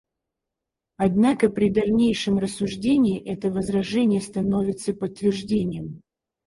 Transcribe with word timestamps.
Однако 0.97 1.47
при 1.47 1.69
дальнейшем 1.69 2.39
рассуждении 2.39 3.21
это 3.23 3.51
возражение 3.51 4.19
становится 4.19 4.95
подтверждением. 4.95 6.01